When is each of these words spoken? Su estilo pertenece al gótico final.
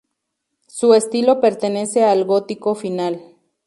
Su 0.65 0.95
estilo 0.95 1.39
pertenece 1.41 2.03
al 2.03 2.25
gótico 2.25 2.73
final. 2.73 3.21